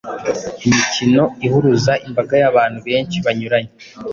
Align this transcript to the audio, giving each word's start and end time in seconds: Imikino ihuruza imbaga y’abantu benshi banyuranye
Imikino 0.65 1.23
ihuruza 1.45 1.93
imbaga 2.07 2.33
y’abantu 2.41 2.79
benshi 2.87 3.17
banyuranye 3.25 3.73